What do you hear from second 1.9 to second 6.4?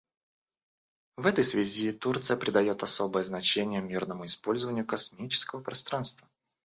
Турция придает особое значение мирному использованию космического пространства.